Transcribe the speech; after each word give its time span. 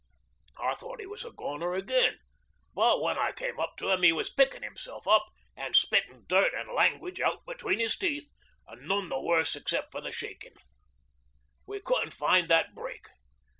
I 0.57 0.73
thought 0.73 0.99
he 0.99 1.05
was 1.05 1.23
a 1.23 1.29
goner 1.29 1.75
again, 1.75 2.17
but 2.73 2.99
when 3.01 3.19
I 3.19 3.33
came 3.33 3.59
up 3.59 3.73
to 3.77 3.91
him 3.91 4.01
he 4.01 4.11
was 4.11 4.33
picking 4.33 4.63
himself 4.63 5.07
up, 5.07 5.27
an' 5.55 5.75
spittin' 5.75 6.23
dirt 6.27 6.55
an' 6.55 6.73
language 6.73 7.21
out 7.21 7.45
between 7.45 7.77
his 7.77 7.95
teeth, 7.95 8.27
an' 8.67 8.87
none 8.87 9.09
the 9.09 9.21
worse 9.21 9.55
except 9.55 9.91
for 9.91 10.01
the 10.01 10.11
shakin'. 10.11 10.55
We 11.67 11.81
couldn't 11.81 12.15
find 12.15 12.47
that 12.49 12.73
break. 12.73 13.09